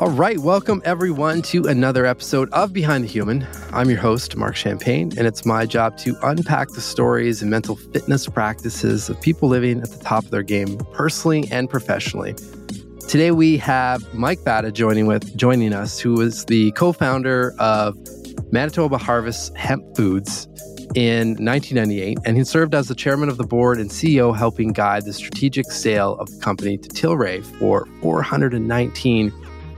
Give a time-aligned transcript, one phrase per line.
[0.00, 3.46] All right, welcome everyone to another episode of Behind the Human.
[3.70, 7.76] I'm your host, Marc Champagne, and it's my job to unpack the stories and mental
[7.76, 12.34] fitness practices of people living at the top of their game, personally and professionally.
[13.08, 17.94] Today we have Mike Fata joining with joining us, who is the co-founder of
[18.50, 20.46] Manitoba Harvest Hemp Foods
[20.94, 25.04] in 1998, and he served as the chairman of the board and CEO, helping guide
[25.04, 29.30] the strategic sale of the company to Tilray for 419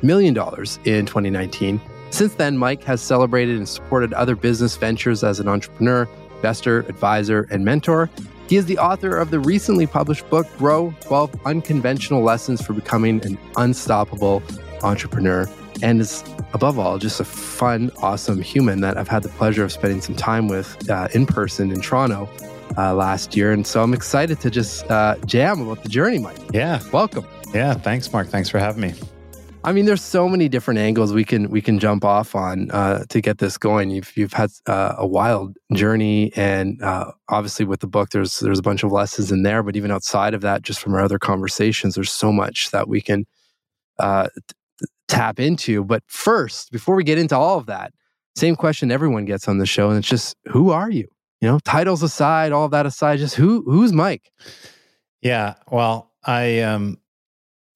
[0.02, 1.80] million dollars in 2019.
[2.10, 6.06] Since then, Mike has celebrated and supported other business ventures as an entrepreneur,
[6.36, 8.10] investor, advisor, and mentor.
[8.48, 13.24] He is the author of the recently published book, Grow 12 Unconventional Lessons for Becoming
[13.24, 14.42] an Unstoppable
[14.82, 15.48] Entrepreneur,
[15.82, 19.72] and is, above all, just a fun, awesome human that I've had the pleasure of
[19.72, 22.28] spending some time with uh, in person in Toronto
[22.76, 23.52] uh, last year.
[23.52, 26.36] And so I'm excited to just uh, jam about the journey, Mike.
[26.52, 26.82] Yeah.
[26.92, 27.26] Welcome.
[27.54, 27.74] Yeah.
[27.74, 28.28] Thanks, Marc.
[28.28, 28.94] Thanks for having me.
[29.64, 33.04] I mean, there's so many different angles we can we can jump off on uh,
[33.10, 33.90] to get this going.
[33.90, 38.58] You've you've had uh, a wild journey, and uh, obviously with the book, there's there's
[38.58, 39.62] a bunch of lessons in there.
[39.62, 43.00] But even outside of that, just from our other conversations, there's so much that we
[43.00, 43.24] can
[44.00, 45.84] uh, t- tap into.
[45.84, 47.92] But first, before we get into all of that,
[48.34, 51.06] same question everyone gets on the show, and it's just who are you?
[51.40, 54.32] You know, titles aside, all of that aside, just who who's Mike?
[55.20, 56.98] Yeah, well, I um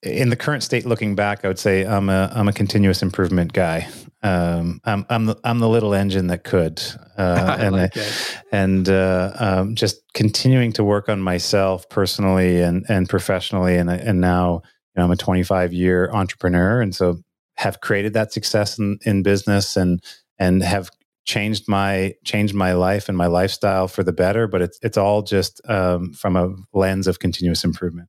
[0.02, 3.52] in the current state, looking back, I would say I'm a I'm a continuous improvement
[3.52, 3.88] guy.
[4.22, 6.82] Um, I'm I'm the I'm the little engine that could,
[7.16, 8.10] uh, and like I,
[8.52, 14.20] and uh, um, just continuing to work on myself personally and and professionally, and and
[14.20, 17.18] now you know, I'm a 25 year entrepreneur, and so
[17.56, 20.02] have created that success in, in business and
[20.38, 20.90] and have
[21.24, 24.46] changed my changed my life and my lifestyle for the better.
[24.46, 28.08] But it's it's all just um, from a lens of continuous improvement.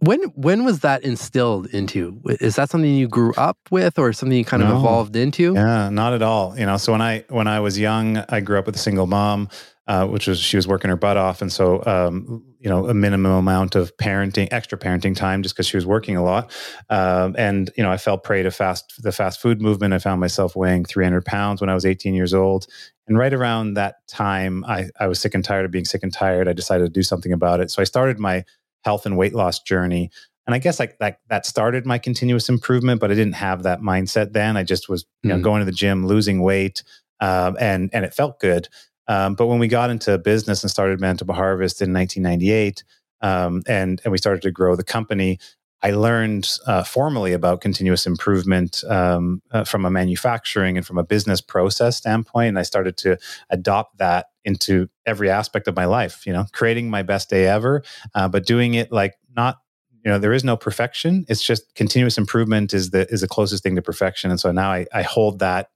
[0.00, 2.20] When when was that instilled into?
[2.40, 4.72] Is that something you grew up with, or something you kind no.
[4.72, 5.54] of evolved into?
[5.54, 6.58] Yeah, not at all.
[6.58, 9.06] You know, so when I when I was young, I grew up with a single
[9.06, 9.48] mom,
[9.86, 12.92] uh, which was she was working her butt off, and so um, you know a
[12.92, 16.52] minimum amount of parenting, extra parenting time, just because she was working a lot.
[16.90, 19.94] Um, and you know, I fell prey to fast the fast food movement.
[19.94, 22.66] I found myself weighing 300 pounds when I was 18 years old,
[23.06, 26.12] and right around that time, I I was sick and tired of being sick and
[26.12, 26.46] tired.
[26.46, 27.70] I decided to do something about it.
[27.70, 28.44] So I started my
[28.88, 30.10] health and weight loss journey.
[30.46, 33.80] And I guess like that that started my continuous improvement, but I didn't have that
[33.80, 34.56] mindset then.
[34.56, 35.42] I just was you know mm.
[35.42, 36.82] going to the gym, losing weight,
[37.20, 38.70] um, and and it felt good.
[39.06, 42.82] Um, but when we got into business and started Manitoba Harvest in 1998,
[43.20, 45.38] um, and and we started to grow the company,
[45.82, 51.04] I learned uh, formally about continuous improvement um, uh, from a manufacturing and from a
[51.04, 52.48] business process standpoint.
[52.48, 53.18] And I started to
[53.50, 57.84] adopt that into every aspect of my life, you know, creating my best day ever,
[58.14, 59.58] uh, but doing it like not,
[60.04, 61.26] you know, there is no perfection.
[61.28, 64.30] It's just continuous improvement is the, is the closest thing to perfection.
[64.30, 65.70] And so now I, I hold that,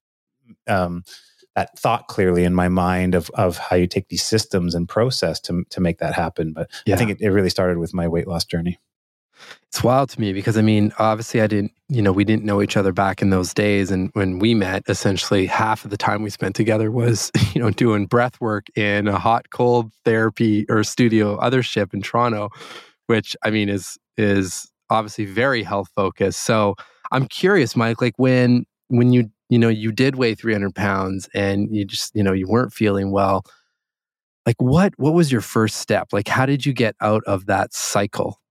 [0.67, 1.05] um,
[1.55, 5.39] that thought clearly in my mind of, of how you take these systems and process
[5.41, 6.55] to, to make that happen.
[6.55, 6.95] But yeah.
[6.95, 8.79] I think it, it really started with my weight loss journey.
[9.73, 12.61] It's wild to me because I mean, obviously, I didn't, you know, we didn't know
[12.61, 13.91] each other back in those days.
[13.91, 17.71] And when we met, essentially half of the time we spent together was, you know,
[17.71, 22.51] doing breath work in a hot, cold therapy or studio othership in Toronto,
[23.07, 26.41] which I mean is, is obviously very health focused.
[26.41, 26.75] So
[27.11, 31.75] I'm curious, Mike, like when, when you, you know, you did weigh 300 pounds and
[31.75, 33.43] you just, you know, you weren't feeling well.
[34.45, 36.09] Like what, what was your first step?
[36.13, 38.42] Like, how did you get out of that cycle?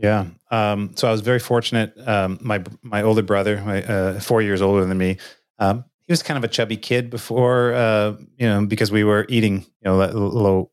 [0.00, 0.26] Yeah.
[0.50, 1.92] Um, so I was very fortunate.
[2.06, 5.18] Um, my my older brother, my, uh, four years older than me,
[5.58, 9.26] um, he was kind of a chubby kid before, uh, you know, because we were
[9.28, 10.70] eating, you know, low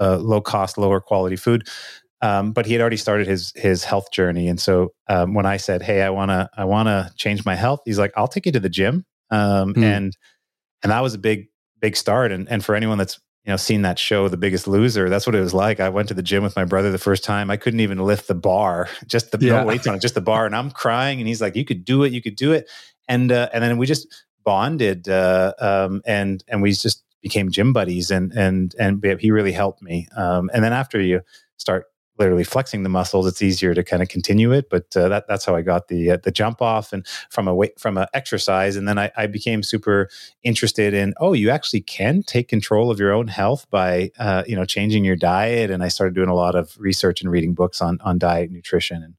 [0.00, 1.68] uh, low cost, lower quality food.
[2.22, 5.58] Um, but he had already started his his health journey, and so um, when I
[5.58, 8.60] said, "Hey, I wanna I wanna change my health," he's like, "I'll take you to
[8.60, 9.76] the gym," mm.
[9.82, 10.16] and
[10.82, 11.48] and that was a big
[11.80, 12.32] big start.
[12.32, 15.08] And and for anyone that's you know, seen that show, The Biggest Loser.
[15.08, 15.80] That's what it was like.
[15.80, 17.50] I went to the gym with my brother the first time.
[17.50, 19.60] I couldn't even lift the bar, just the yeah.
[19.60, 20.46] no weights on it, just the bar.
[20.46, 22.12] And I'm crying, and he's like, "You could do it.
[22.12, 22.68] You could do it."
[23.08, 24.06] And uh, and then we just
[24.44, 28.10] bonded, uh, um, and and we just became gym buddies.
[28.10, 30.06] And and and he really helped me.
[30.16, 31.22] Um, and then after you
[31.56, 31.86] start
[32.20, 34.68] literally flexing the muscles, it's easier to kind of continue it.
[34.70, 37.54] But uh, that, that's how I got the uh, the jump off and from a
[37.54, 40.08] weight from a exercise, and then I, I, became super
[40.42, 44.54] interested in oh, you actually can take control of your own health by uh, you
[44.54, 47.80] know changing your diet, and I started doing a lot of research and reading books
[47.80, 49.14] on on diet, nutrition, and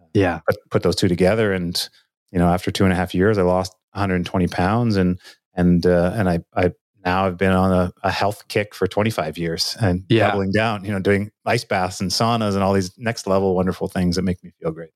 [0.00, 1.52] uh, yeah, put, put those two together.
[1.52, 1.88] And
[2.32, 5.20] you know, after two and a half years, I lost 120 pounds, and
[5.54, 6.72] and uh, and I I
[7.08, 10.28] now I've been on a, a, health kick for 25 years and yeah.
[10.28, 13.88] doubling down, you know, doing ice baths and saunas and all these next level wonderful
[13.88, 14.90] things that make me feel great.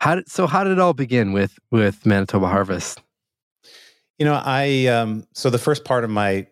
[0.00, 0.46] How did so?
[0.46, 3.00] How did it all begin with with Manitoba Harvest?
[4.18, 6.46] You know, I um, so the first part of my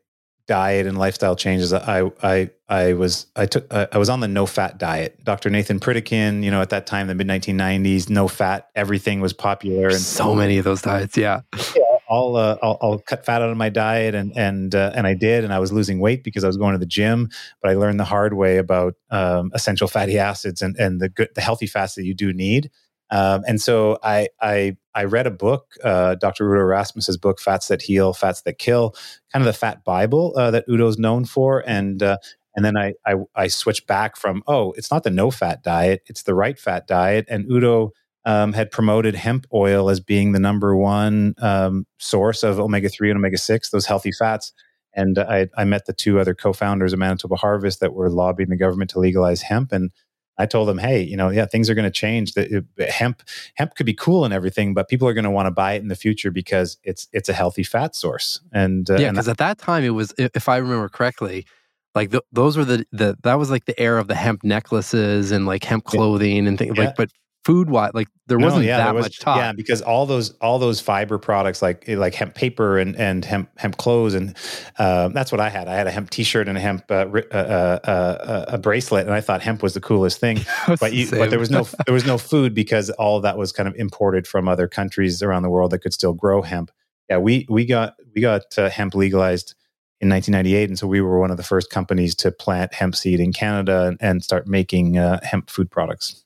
[0.47, 4.29] diet and lifestyle changes, I I I was I took uh, I was on the
[4.29, 5.25] no fat diet.
[5.25, 5.51] Dr.
[5.51, 9.89] Nathan Pritikin, you know, at that time, the mid 1990s, no fat, everything was popular,
[9.89, 11.17] and so many of those diets.
[11.17, 11.41] Yeah,
[11.77, 11.80] yeah
[12.11, 15.15] I'll, uh, I'll, I'll cut fat out of my diet, and and uh, and I
[15.15, 17.29] did, and I was losing weight because I was going to the gym.
[17.63, 21.29] But I learned the hard way about um, essential fatty acids and and the good
[21.35, 22.71] the healthy fats that you do need.
[23.11, 26.51] Um, and so I, I, I read a book, uh, Dr.
[26.51, 28.95] Udo Erasmus's book, Fats That Heal, Fats That Kill,
[29.33, 31.65] kind of the fat Bible uh, that Udo's known for.
[31.67, 32.19] And, uh,
[32.55, 36.03] and then I, I, I switched back from, oh, it's not the no fat diet,
[36.07, 37.27] it's the right fat diet.
[37.29, 37.93] And Udo
[38.25, 43.11] um, had promoted hemp oil as being the number one um, source of omega 3
[43.11, 44.53] and omega 6, those healthy fats.
[44.93, 48.51] And I, I met the two other co founders of Manitoba Harvest that were lobbying
[48.51, 49.73] the government to legalize hemp.
[49.73, 49.91] And
[50.37, 52.33] I told them, hey, you know, yeah, things are going to change.
[52.33, 53.23] The, hemp
[53.55, 55.83] hemp could be cool and everything, but people are going to want to buy it
[55.83, 58.41] in the future because it's it's a healthy fat source.
[58.53, 61.47] And uh, yeah, because at that time it was, if I remember correctly,
[61.95, 65.31] like the, those were the the that was like the era of the hemp necklaces
[65.31, 66.87] and like hemp clothing and things yeah.
[66.87, 66.97] like.
[66.97, 67.11] But
[67.45, 69.39] food wise like there no, wasn't yeah, that was, much talk.
[69.39, 73.51] Yeah because all those all those fiber products like like hemp paper and and hemp
[73.59, 74.37] hemp clothes and
[74.79, 75.67] uh, that's what i had.
[75.67, 79.15] I had a hemp t-shirt and a hemp uh, uh, uh, uh, a bracelet and
[79.15, 80.41] i thought hemp was the coolest thing.
[80.81, 83.69] But you, but there was no there was no food because all that was kind
[83.69, 86.71] of imported from other countries around the world that could still grow hemp.
[87.09, 89.55] Yeah we we got we got uh, hemp legalized
[90.01, 93.21] in 1998 and so we were one of the first companies to plant hemp seed
[93.21, 96.25] in canada and, and start making hemp food products.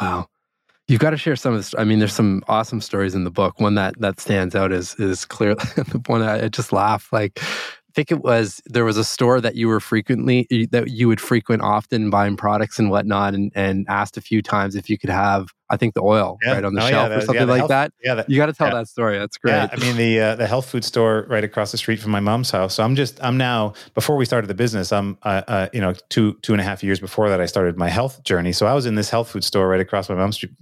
[0.00, 0.28] Wow
[0.88, 1.74] You've got to share some of this.
[1.76, 3.58] I mean, there's some awesome stories in the book.
[3.58, 5.54] One that that stands out is is clear.
[5.54, 7.12] the one I just laugh.
[7.12, 11.08] Like, I think it was there was a store that you were frequently that you
[11.08, 14.96] would frequent often, buying products and whatnot, and and asked a few times if you
[14.96, 15.48] could have.
[15.68, 16.52] I think the oil yeah.
[16.52, 17.92] right on the oh, shelf yeah, or something yeah, like health, that.
[18.04, 19.18] Yeah, that, you got to tell that story.
[19.18, 19.54] That's great.
[19.54, 22.20] Yeah, I mean the uh, the health food store right across the street from my
[22.20, 22.74] mom's house.
[22.74, 24.92] So I'm just I'm now before we started the business.
[24.92, 27.76] I'm uh, uh, you know two two and a half years before that I started
[27.76, 28.52] my health journey.
[28.52, 30.52] So I was in this health food store right across my mom's street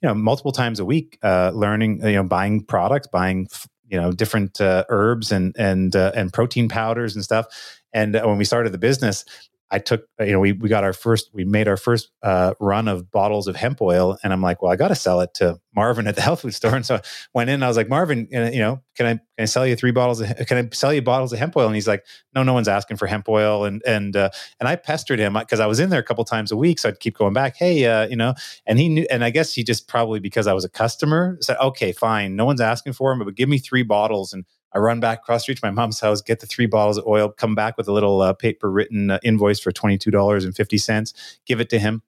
[0.00, 3.48] you know multiple times a week uh, learning you know buying products buying
[3.90, 7.46] you know different uh, herbs and and uh, and protein powders and stuff.
[7.92, 9.24] And uh, when we started the business
[9.70, 12.54] I took, uh, you know, we, we got our first, we made our first uh,
[12.58, 14.18] run of bottles of hemp oil.
[14.22, 16.54] And I'm like, well, I got to sell it to Marvin at the health food
[16.54, 16.74] store.
[16.74, 17.00] And so I
[17.34, 19.92] went in, I was like, Marvin, you know, can I, can I sell you three
[19.92, 21.66] bottles of, can I sell you bottles of hemp oil?
[21.66, 23.64] And he's like, no, no one's asking for hemp oil.
[23.64, 26.50] And, and, uh, and I pestered him because I was in there a couple times
[26.50, 26.78] a week.
[26.80, 27.56] So I'd keep going back.
[27.56, 28.34] Hey, uh, you know,
[28.66, 31.56] and he knew, and I guess he just probably because I was a customer said,
[31.58, 32.34] okay, fine.
[32.34, 34.32] No one's asking for him, but give me three bottles.
[34.32, 36.98] And I run back across the street to my mom's house, get the three bottles
[36.98, 41.14] of oil, come back with a little uh, paper written uh, invoice for $22.50,
[41.46, 42.02] give it to him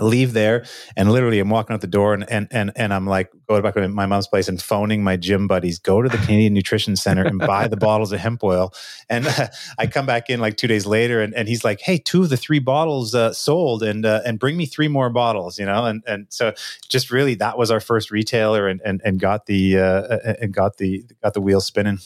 [0.00, 0.64] leave there
[0.96, 3.74] and literally I'm walking out the door and and and, and I'm like going back
[3.74, 7.24] to my mom's place and phoning my gym buddies go to the Canadian Nutrition Center
[7.24, 8.72] and buy the bottles of hemp oil.
[9.08, 9.48] And uh,
[9.78, 12.28] I come back in like 2 days later and, and he's like hey two of
[12.28, 15.84] the three bottles uh, sold and uh, and bring me three more bottles you know?
[15.84, 16.52] And and so
[16.88, 20.52] just really that was our first retailer and and, and got the uh, uh, and
[20.52, 21.98] got the got the wheel spinning.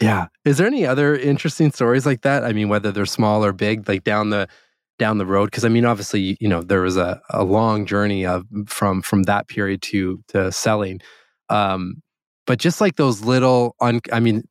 [0.00, 0.26] Yeah.
[0.44, 2.44] Is there any other interesting stories like that?
[2.44, 4.48] I mean whether they're small or big like down the
[5.02, 8.24] down the road because i mean obviously you know there was a, a long journey
[8.24, 11.00] of from from that period to to selling.
[11.48, 12.00] Um
[12.46, 14.44] but just like those little un, i mean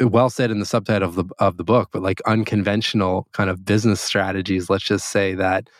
[0.00, 3.64] well said in the subtitle of the of the book but like unconventional kind of
[3.64, 5.70] business strategies let's just say that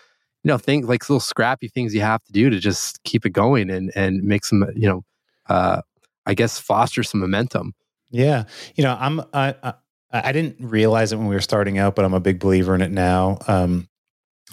[0.44, 3.30] you know things like little scrappy things you have to do to just keep it
[3.30, 5.04] going and and make some you know
[5.48, 5.82] uh
[6.24, 7.74] i guess foster some momentum.
[8.12, 8.44] Yeah.
[8.76, 9.74] You know i'm i, I
[10.12, 12.82] I didn't realize it when we were starting out, but I'm a big believer in
[12.82, 13.38] it now.
[13.48, 13.88] Um,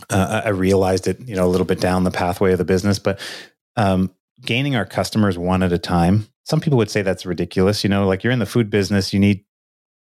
[0.10, 3.00] uh, I realized it, you know, a little bit down the pathway of the business,
[3.00, 3.20] but
[3.76, 6.28] um, gaining our customers one at a time.
[6.44, 7.84] Some people would say that's ridiculous.
[7.84, 9.46] You know, like you're in the food business, you need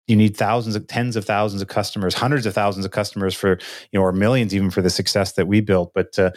[0.07, 3.59] you need thousands of tens of thousands of customers, hundreds of thousands of customers for
[3.92, 5.92] you know, or millions even for the success that we built.
[5.95, 6.30] But uh,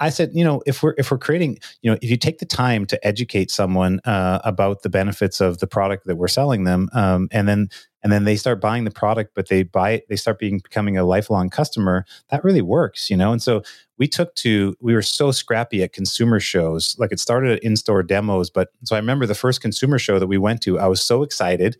[0.00, 2.46] I, said, you know, if we're if we're creating, you know, if you take the
[2.46, 6.88] time to educate someone uh, about the benefits of the product that we're selling them,
[6.92, 7.68] um, and then
[8.02, 10.96] and then they start buying the product but they buy it they start being becoming
[10.96, 13.32] a lifelong customer that really works you know?
[13.32, 13.62] And so
[13.98, 18.02] we took to we were so scrappy at consumer shows like it started at in-store
[18.02, 21.02] demos but so i remember the first consumer show that we went to i was
[21.02, 21.76] so excited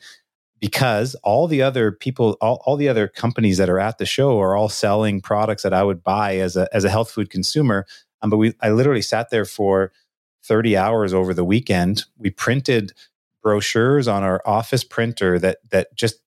[0.60, 4.40] because all the other people all, all the other companies that are at the show
[4.40, 7.86] are all selling products that i would buy as a as a health food consumer.
[8.22, 9.92] Um, but we i literally sat there for
[10.44, 12.04] 30 hours over the weekend.
[12.16, 12.92] We printed
[13.42, 16.20] brochures on our office printer that that just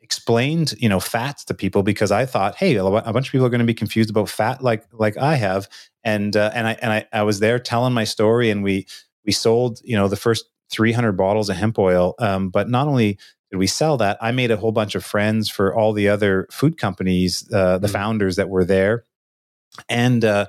[0.00, 3.50] explained you know fats to people because I thought, hey, a bunch of people are
[3.50, 5.68] going to be confused about fat like like I have,
[6.04, 8.86] and uh, and I and I, I was there telling my story, and we
[9.24, 13.18] we sold you know the first 300 bottles of hemp oil, um, but not only
[13.52, 16.48] did we sell that, I made a whole bunch of friends for all the other
[16.50, 17.92] food companies, uh, the mm-hmm.
[17.92, 19.04] founders that were there,
[19.88, 20.24] and.
[20.24, 20.46] Uh,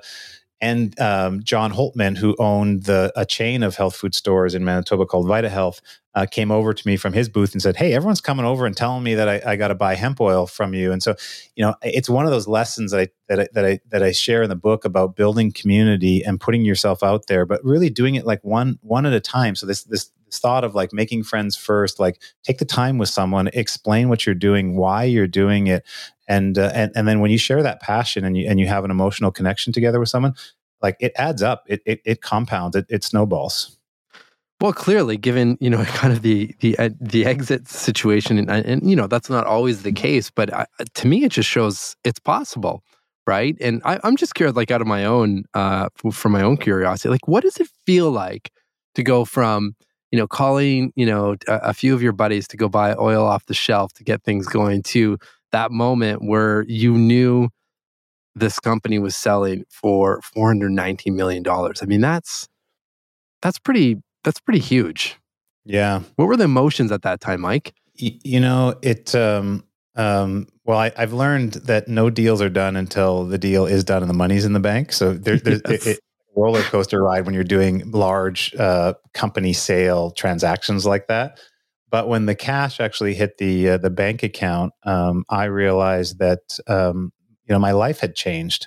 [0.64, 5.04] and um, John Holtman, who owned the a chain of health food stores in Manitoba
[5.04, 5.82] called Vita Health,
[6.14, 8.74] uh, came over to me from his booth and said, "Hey, everyone's coming over and
[8.74, 11.16] telling me that I, I got to buy hemp oil from you." And so,
[11.54, 14.12] you know, it's one of those lessons that I that I, that I that I
[14.12, 18.14] share in the book about building community and putting yourself out there, but really doing
[18.14, 19.56] it like one one at a time.
[19.56, 23.48] So this this thought of like making friends first, like take the time with someone,
[23.52, 25.84] explain what you're doing, why you're doing it,
[26.28, 28.84] and uh, and and then when you share that passion and you and you have
[28.84, 30.34] an emotional connection together with someone
[30.84, 31.64] like it adds up.
[31.66, 32.76] It it, it compounds.
[32.76, 33.78] It, it snowballs.
[34.60, 38.88] Well clearly given you know kind of the the uh, the exit situation and, and
[38.88, 42.20] you know that's not always the case but I, to me it just shows it's
[42.20, 42.84] possible
[43.26, 43.56] right?
[43.62, 47.08] And I, am just curious like out of my own uh from my own curiosity
[47.08, 48.50] like what does it feel like
[48.94, 49.74] to go from
[50.12, 53.26] you know calling you know a, a few of your buddies to go buy oil
[53.26, 55.18] off the shelf to get things going to
[55.52, 57.48] that moment where you knew
[58.34, 61.82] this company was selling for 419 million dollars.
[61.82, 62.48] I mean, that's
[63.42, 65.18] that's pretty that's pretty huge.
[65.64, 66.00] Yeah.
[66.16, 67.74] What were the emotions at that time, Mike?
[68.00, 69.64] Y- you know, it um
[69.96, 74.02] um well, I, have learned that no deals are done until the deal is done
[74.02, 74.92] and the money's in the bank.
[74.92, 75.86] So there, there's yes.
[75.86, 76.00] it, it,
[76.36, 81.38] roller coaster ride when you're doing large uh, company sale transactions like that.
[81.90, 86.58] But when the cash actually hit the uh, the bank account, um, I realized that
[86.66, 87.12] um,
[87.46, 88.66] you know my life had changed.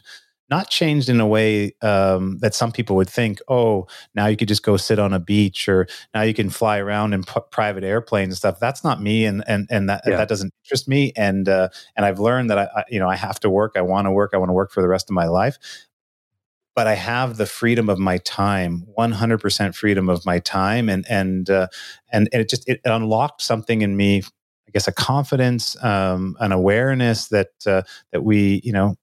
[0.50, 3.39] Not changed in a way um, that some people would think.
[3.50, 6.77] Oh, now you could just go sit on a beach, or now you can fly
[6.77, 8.57] around in p- private airplanes and stuff.
[8.57, 10.15] That's not me, and and and that yeah.
[10.15, 11.12] that doesn't interest me.
[11.17, 11.67] And uh,
[11.98, 13.74] and I've learned that I, I you know I have to work.
[13.75, 14.31] I want to work.
[14.34, 15.57] I want to work for the rest of my life
[16.77, 20.89] but I have the freedom of my time, 100% freedom of my time.
[20.89, 21.69] And, and, uh,
[22.12, 24.22] and, and it just, it unlocked something in me,
[24.67, 28.95] I guess, a confidence, um, an awareness that, uh, that we, you know,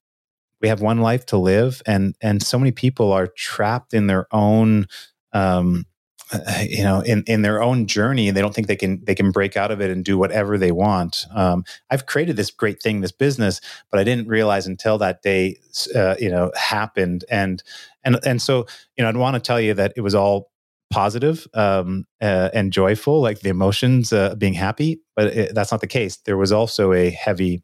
[0.60, 4.26] we have one life to live and, and so many people are trapped in their
[4.32, 4.86] own,
[5.32, 5.86] um,
[6.32, 9.14] uh, you know in in their own journey and they don't think they can they
[9.14, 11.26] can break out of it and do whatever they want.
[11.34, 15.58] Um, i've created this great thing this business but i didn't realize until that day
[15.94, 17.62] uh, you know happened and
[18.04, 18.66] and and so
[18.96, 20.50] you know i'd want to tell you that it was all
[20.94, 25.80] positive um, uh, and joyful like the emotions uh, being happy but it, that's not
[25.80, 27.62] the case there was also a heavy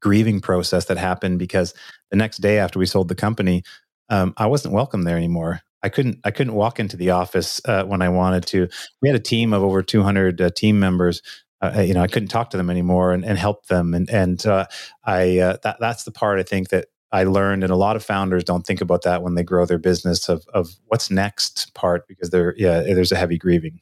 [0.00, 1.72] grieving process that happened because
[2.10, 3.62] the next day after we sold the company
[4.10, 7.84] um, i wasn't welcome there anymore I couldn't I couldn't walk into the office uh,
[7.84, 8.68] when I wanted to.
[9.00, 11.22] We had a team of over 200 uh, team members.
[11.60, 13.94] Uh, you know, I couldn't talk to them anymore and, and help them.
[13.94, 14.66] And and uh,
[15.04, 18.02] I uh, that that's the part I think that I learned, and a lot of
[18.02, 22.08] founders don't think about that when they grow their business of of what's next part
[22.08, 23.80] because there yeah there's a heavy grieving.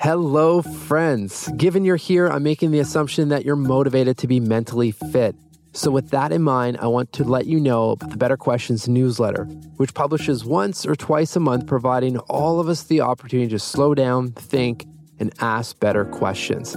[0.00, 1.48] Hello, friends.
[1.56, 5.36] Given you're here, I'm making the assumption that you're motivated to be mentally fit.
[5.74, 8.88] So, with that in mind, I want to let you know about the Better Questions
[8.88, 9.44] newsletter,
[9.76, 13.94] which publishes once or twice a month, providing all of us the opportunity to slow
[13.94, 14.86] down, think,
[15.20, 16.76] and ask better questions.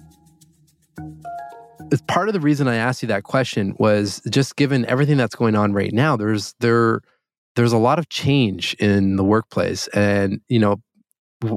[2.07, 5.55] Part of the reason I asked you that question was just given everything that's going
[5.55, 7.01] on right now, there's there
[7.55, 9.87] there's a lot of change in the workplace.
[9.89, 10.77] And, you know,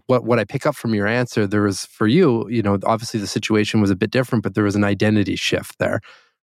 [0.06, 3.20] what what I pick up from your answer, there was for you, you know, obviously
[3.20, 6.00] the situation was a bit different, but there was an identity shift there,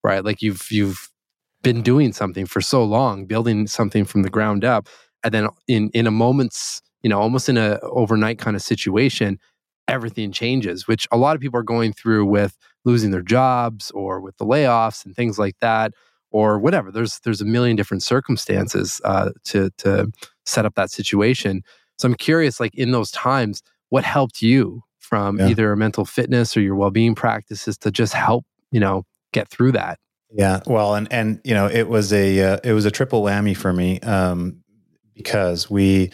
[0.04, 0.24] right?
[0.24, 1.10] Like you've you've
[1.64, 4.88] been doing something for so long, building something from the ground up,
[5.24, 9.40] and then in in a moment's, you know, almost in a overnight kind of situation,
[9.88, 14.20] everything changes, which a lot of people are going through with losing their jobs or
[14.22, 15.92] with the layoffs and things like that,
[16.32, 16.92] or whatever.
[16.92, 20.12] There's there's a million different circumstances uh, to to
[20.46, 21.62] set up that situation.
[22.00, 25.50] So I'm curious, like in those times, what helped you from yeah.
[25.50, 30.00] either mental fitness or your well-being practices to just help, you know, get through that?
[30.32, 33.56] Yeah, well, and and you know, it was a uh, it was a triple whammy
[33.56, 34.64] for me um,
[35.14, 36.12] because we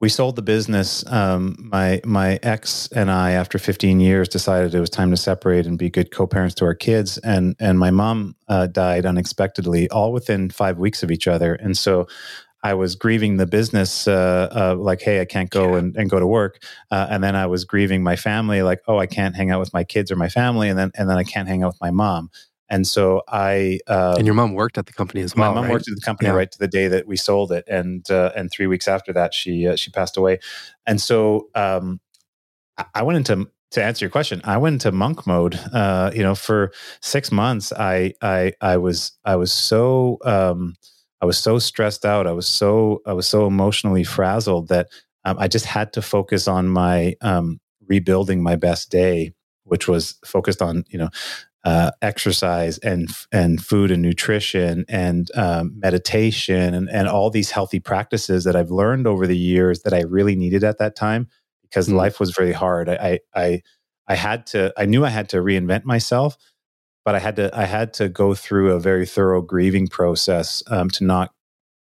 [0.00, 1.04] we sold the business.
[1.06, 5.66] Um, my my ex and I, after 15 years, decided it was time to separate
[5.66, 7.18] and be good co-parents to our kids.
[7.18, 11.54] And and my mom uh, died unexpectedly, all within five weeks of each other.
[11.54, 12.08] And so
[12.62, 16.20] I was grieving the business, uh, uh, like, hey, I can't go and, and go
[16.20, 19.50] to work, uh, and then I was grieving my family, like, oh, I can't hang
[19.50, 21.68] out with my kids or my family, and then and then I can't hang out
[21.68, 22.30] with my mom.
[22.70, 25.50] And so I uh, and your mom worked at the company as well.
[25.50, 25.72] My mom right?
[25.72, 26.36] worked at the company yeah.
[26.36, 29.34] right to the day that we sold it, and uh, and three weeks after that,
[29.34, 30.38] she uh, she passed away.
[30.86, 32.00] And so um,
[32.94, 35.58] I went into to answer your question, I went into monk mode.
[35.72, 40.74] Uh, you know, for six months, I I I was I was so um,
[41.20, 42.26] I was so stressed out.
[42.26, 44.88] I was so I was so emotionally frazzled that
[45.24, 49.32] um, I just had to focus on my um, rebuilding my best day,
[49.64, 51.10] which was focused on you know
[51.64, 57.80] uh, exercise and and food and nutrition and um, meditation and and all these healthy
[57.80, 61.28] practices that I've learned over the years that I really needed at that time
[61.62, 61.94] because mm.
[61.94, 62.88] life was very hard.
[62.88, 63.62] I, I
[64.08, 66.36] I had to I knew I had to reinvent myself,
[67.04, 70.88] but I had to I had to go through a very thorough grieving process um,
[70.90, 71.32] to not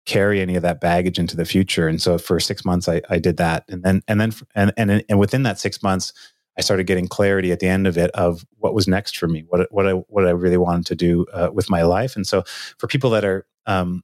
[0.05, 1.87] carry any of that baggage into the future.
[1.87, 5.03] And so for six months I, I did that, and then and then and and
[5.07, 6.11] and within that six months
[6.59, 9.45] I started getting clarity at the end of it of what was next for me,
[9.47, 12.17] what what I what I really wanted to do uh, with my life.
[12.17, 12.43] And so,
[12.77, 14.03] for people that are um,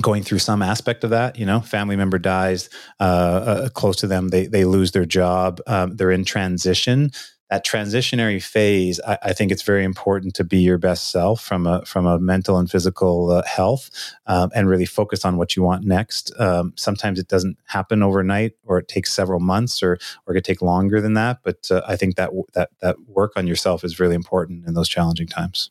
[0.00, 2.70] going through some aspect of that, you know, family member dies
[3.00, 7.10] uh, uh, close to them, they they lose their job, um, they're in transition
[7.50, 11.66] that transitionary phase, I, I, think it's very important to be your best self from
[11.66, 13.90] a from a mental and physical uh, health,
[14.26, 16.32] um, and really focus on what you want next.
[16.38, 20.44] Um, sometimes it doesn't happen overnight, or it takes several months, or or it could
[20.44, 21.38] take longer than that.
[21.42, 24.88] But uh, I think that that that work on yourself is really important in those
[24.88, 25.70] challenging times.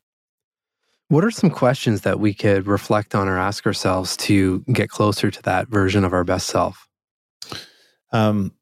[1.08, 5.30] What are some questions that we could reflect on or ask ourselves to get closer
[5.30, 6.86] to that version of our best self?
[8.12, 8.52] Um,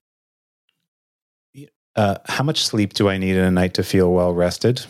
[1.97, 4.85] uh, how much sleep do I need in a night to feel well rested?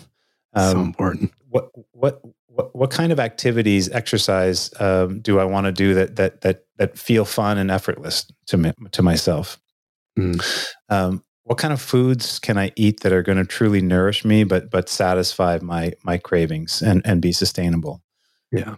[0.55, 1.33] Um, so important.
[1.49, 6.17] What what what what kind of activities, exercise um, do I want to do that
[6.17, 9.59] that that that feel fun and effortless to me to myself?
[10.19, 10.43] Mm.
[10.89, 14.43] Um, what kind of foods can I eat that are going to truly nourish me,
[14.43, 18.03] but but satisfy my my cravings and and be sustainable?
[18.51, 18.73] Yeah.
[18.73, 18.77] Uh,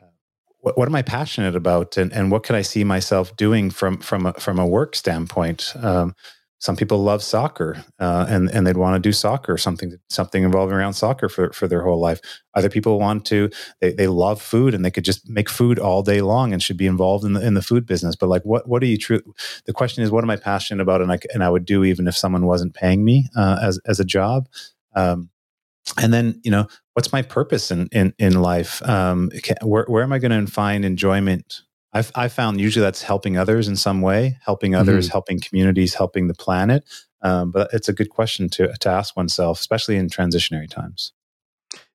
[0.60, 3.98] what, what am I passionate about, and, and what can I see myself doing from
[3.98, 5.72] from a, from a work standpoint?
[5.76, 6.14] Um,
[6.60, 10.74] some people love soccer uh, and and they'd want to do soccer something something involving
[10.74, 12.20] around soccer for, for their whole life.
[12.54, 16.02] Other people want to they, they love food and they could just make food all
[16.02, 18.16] day long and should be involved in the in the food business.
[18.16, 19.22] But like what what are you true
[19.66, 22.08] the question is what am i passionate about and i and i would do even
[22.08, 24.48] if someone wasn't paying me uh, as as a job?
[24.94, 25.30] Um,
[25.96, 28.82] and then you know what's my purpose in in, in life?
[28.86, 33.02] Um, can, where, where am i going to find enjoyment I've, i found usually that's
[33.02, 35.12] helping others in some way, helping others, mm-hmm.
[35.12, 36.84] helping communities, helping the planet.
[37.22, 41.12] Um, but it's a good question to, to ask oneself, especially in transitionary times.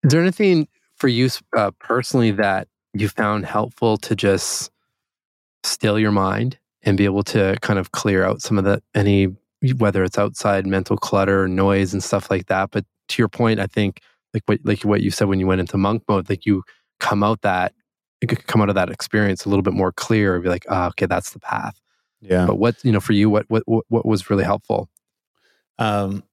[0.03, 4.71] Is there anything for you uh, personally that you found helpful to just
[5.63, 9.27] still your mind and be able to kind of clear out some of the any
[9.77, 12.71] whether it's outside mental clutter, noise, and stuff like that?
[12.71, 14.01] But to your point, I think
[14.34, 16.63] like what like what you said when you went into monk mode, like you
[16.99, 17.73] come out that
[18.27, 21.05] come out of that experience a little bit more clear and be like, oh, okay,
[21.05, 21.79] that's the path.
[22.21, 22.45] Yeah.
[22.45, 24.89] But what, you know, for you, what, what, what was really helpful?
[25.77, 26.23] Um,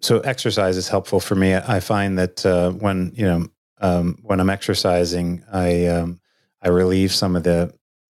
[0.00, 1.54] so exercise is helpful for me.
[1.54, 3.46] I find that uh, when, you know,
[3.80, 6.20] um, when I'm exercising, I, um,
[6.62, 7.74] I relieve some of the,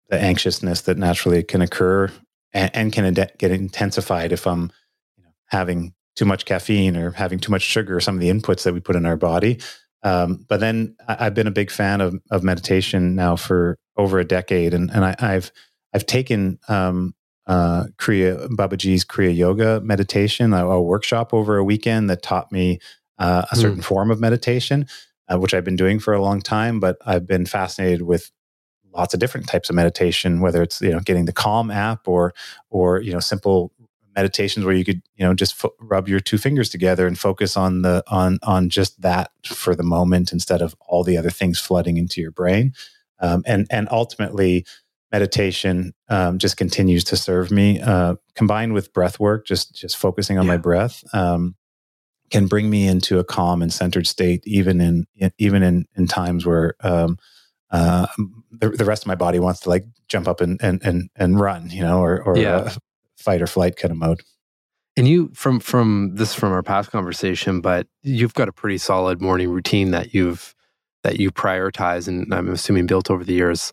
[0.08, 2.10] the anxiousness that naturally can occur
[2.52, 4.70] and, and can ad- get intensified if I'm
[5.16, 8.28] you know, having too much caffeine or having too much sugar or some of the
[8.28, 9.58] inputs that we put in our body.
[10.02, 14.18] Um, but then I, have been a big fan of, of meditation now for over
[14.18, 15.50] a decade, and, and I, have
[15.92, 17.14] I've taken um,
[17.46, 22.78] uh, Kriya Babaji's Kriya Yoga meditation, a, a, workshop over a weekend that taught me
[23.18, 23.84] uh, a certain mm.
[23.84, 24.86] form of meditation,
[25.28, 26.80] uh, which I've been doing for a long time.
[26.80, 28.30] But I've been fascinated with
[28.94, 32.32] lots of different types of meditation, whether it's you know getting the Calm app or
[32.70, 33.72] or you know simple
[34.14, 37.56] meditations where you could you know just fo- rub your two fingers together and focus
[37.56, 41.58] on the on on just that for the moment instead of all the other things
[41.58, 42.72] flooding into your brain
[43.20, 44.64] um, and and ultimately
[45.12, 50.38] meditation um, just continues to serve me uh, combined with breath work just just focusing
[50.38, 50.52] on yeah.
[50.52, 51.54] my breath um,
[52.30, 56.06] can bring me into a calm and centered state even in, in even in in
[56.06, 57.16] times where um,
[57.70, 58.06] uh,
[58.50, 61.40] the, the rest of my body wants to like jump up and and and, and
[61.40, 62.56] run you know or or yeah.
[62.56, 62.70] uh,
[63.20, 64.20] fight or flight kind of mode.
[64.96, 69.20] And you from from this from our past conversation, but you've got a pretty solid
[69.20, 70.54] morning routine that you've
[71.02, 73.72] that you prioritize, and I'm assuming built over the years.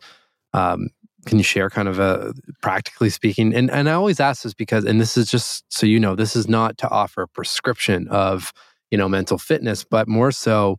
[0.52, 0.88] Um,
[1.26, 2.32] can you share kind of a
[2.62, 3.54] practically speaking?
[3.54, 6.36] And and I always ask this because, and this is just so you know, this
[6.36, 8.52] is not to offer a prescription of
[8.90, 10.76] you know mental fitness, but more so,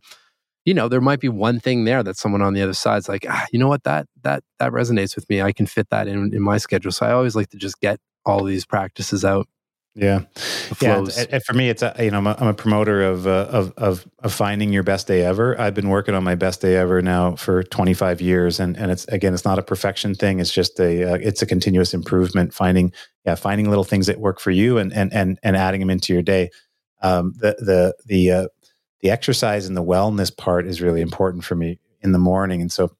[0.64, 3.26] you know, there might be one thing there that someone on the other side's like,
[3.28, 5.42] ah, you know what, that that that resonates with me.
[5.42, 6.92] I can fit that in in my schedule.
[6.92, 9.46] So I always like to just get all these practices out.
[9.96, 10.20] Yeah,
[10.80, 10.98] yeah.
[10.98, 13.48] And, and, for me, it's a, you know I'm a, I'm a promoter of, uh,
[13.50, 15.60] of of of finding your best day ever.
[15.60, 19.04] I've been working on my best day ever now for 25 years, and and it's
[19.06, 20.38] again, it's not a perfection thing.
[20.38, 22.54] It's just a uh, it's a continuous improvement.
[22.54, 22.92] Finding
[23.26, 26.12] yeah, finding little things that work for you, and and and and adding them into
[26.12, 26.50] your day.
[27.02, 28.48] Um, the the the uh,
[29.00, 32.70] the exercise and the wellness part is really important for me in the morning, and
[32.70, 32.92] so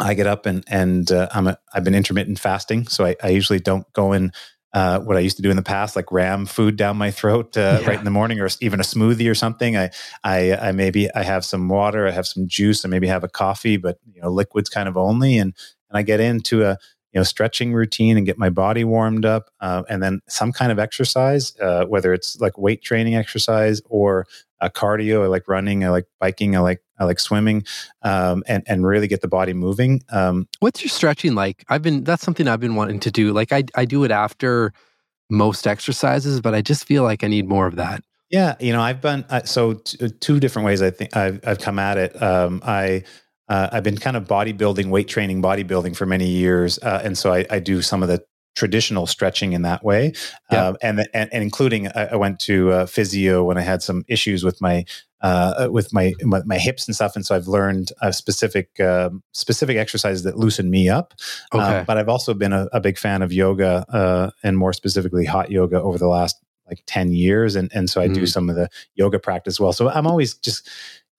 [0.00, 3.28] I get up and and uh, I'm a, I've been intermittent fasting, so I, I
[3.28, 4.32] usually don't go in
[4.74, 7.56] uh, what I used to do in the past, like ram food down my throat
[7.56, 7.88] uh, yeah.
[7.88, 9.76] right in the morning, or even a smoothie or something.
[9.76, 9.90] I,
[10.22, 13.28] I, I maybe I have some water, I have some juice, and maybe have a
[13.28, 15.54] coffee, but you know, liquids kind of only, and
[15.90, 16.76] and I get into a
[17.18, 20.70] you know stretching routine and get my body warmed up, uh, and then some kind
[20.70, 24.24] of exercise, uh, whether it's like weight training exercise or
[24.60, 25.24] a cardio.
[25.24, 27.64] I like running, I like biking, I like I like swimming,
[28.02, 30.00] um, and and really get the body moving.
[30.10, 31.64] Um, What's your stretching like?
[31.68, 33.32] I've been that's something I've been wanting to do.
[33.32, 34.72] Like I I do it after
[35.28, 38.04] most exercises, but I just feel like I need more of that.
[38.30, 40.82] Yeah, you know, I've been uh, so t- uh, two different ways.
[40.82, 42.22] I think I've I've come at it.
[42.22, 43.02] Um, I
[43.48, 47.32] uh, I've been kind of bodybuilding, weight training, bodybuilding for many years, uh, and so
[47.32, 48.22] I, I, do some of the
[48.54, 50.12] traditional stretching in that way,
[50.50, 50.68] yeah.
[50.68, 54.04] Um, and, and, and including I, I went to uh, physio when I had some
[54.08, 54.84] issues with my
[55.20, 59.22] uh, with my, my, my hips and stuff, and so I've learned a specific um,
[59.32, 61.14] specific exercises that loosen me up.
[61.52, 61.84] Um, okay.
[61.86, 65.50] but I've also been a, a big fan of yoga uh, and more specifically hot
[65.50, 66.36] yoga over the last
[66.68, 68.14] like 10 years and and so I mm.
[68.14, 70.68] do some of the yoga practice well so I'm always just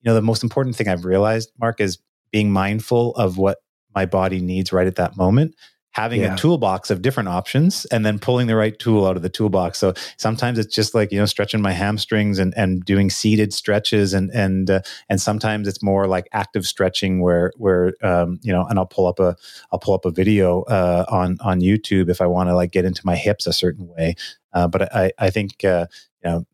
[0.00, 1.98] you know the most important thing I've realized Marc is
[2.32, 3.58] being mindful of what
[3.94, 5.54] my body needs right at that moment
[5.92, 6.34] having yeah.
[6.34, 9.78] a toolbox of different options and then pulling the right tool out of the toolbox.
[9.78, 14.14] So sometimes it's just like, you know, stretching my hamstrings and, and doing seated stretches
[14.14, 18.64] and, and, uh, and sometimes it's more like active stretching where, where, um, you know,
[18.66, 19.36] and I'll pull up a,
[19.72, 22.84] I'll pull up a video, uh, on, on YouTube if I want to like get
[22.84, 24.14] into my hips a certain way.
[24.52, 25.86] Uh, but I, I think, uh,
[26.24, 26.46] you know,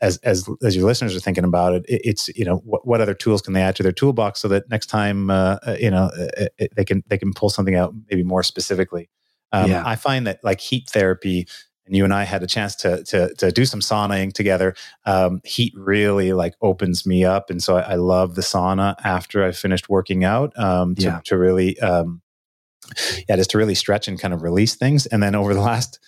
[0.00, 3.00] as as as your listeners are thinking about it, it it's you know what, what
[3.00, 5.90] other tools can they add to their toolbox so that next time uh, uh you
[5.90, 9.08] know uh, uh, they can they can pull something out maybe more specifically.
[9.52, 9.82] Um, yeah.
[9.84, 11.48] I find that like heat therapy,
[11.86, 14.74] and you and I had a chance to to to do some saunaing together.
[15.04, 19.44] Um, heat really like opens me up, and so I, I, love the sauna after
[19.44, 21.20] I finished working out um, to yeah.
[21.24, 22.20] to really um,
[23.28, 25.06] yeah just to really stretch and kind of release things.
[25.06, 25.98] And then over the last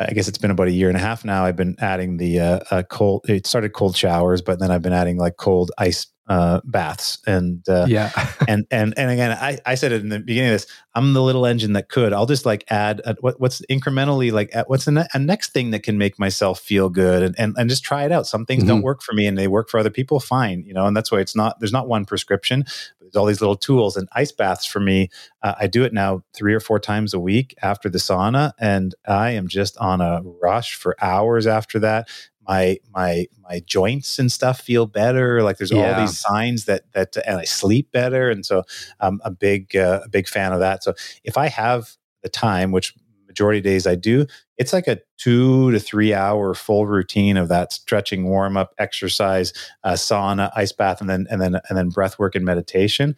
[0.00, 1.44] I guess it's been about a year and a half now.
[1.44, 3.24] I've been adding the uh, uh, cold.
[3.28, 7.18] It started cold showers, but then I've been adding like cold ice uh, baths.
[7.26, 8.10] And uh, yeah.
[8.48, 11.22] and and and again I, I said it in the beginning of this i'm the
[11.22, 12.12] little engine that could.
[12.12, 15.70] I'll just like add a, what, what's incrementally like what's the ne- a next thing
[15.72, 18.26] that can make myself feel good and and, and just try it out.
[18.26, 18.68] Some things mm-hmm.
[18.68, 21.12] don't work for me and they work for other people fine you know and that's
[21.12, 22.64] why it's not there's not one prescription
[22.98, 25.10] but there's all these little tools and ice baths for me.
[25.42, 28.94] Uh, i do it now three or four times a week after the sauna and
[29.06, 32.08] i am just on a rush for hours after that
[32.46, 35.94] my my my joints and stuff feel better like there's yeah.
[35.94, 38.62] all these signs that that and i sleep better and so
[39.00, 41.90] i'm a big uh, a big fan of that so if i have
[42.22, 42.94] the time which
[43.26, 44.26] majority of days i do
[44.56, 49.52] it's like a two to three hour full routine of that stretching warm up exercise
[49.82, 53.16] uh, sauna ice bath and then and then and then breath work and meditation